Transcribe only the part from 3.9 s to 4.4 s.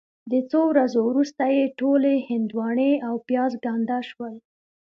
شول.